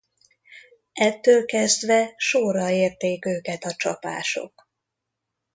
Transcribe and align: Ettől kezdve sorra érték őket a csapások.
Ettől 0.93 1.45
kezdve 1.45 2.13
sorra 2.17 2.69
érték 2.69 3.25
őket 3.25 3.63
a 3.63 3.73
csapások. 3.75 4.69